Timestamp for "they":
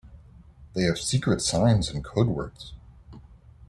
0.73-0.81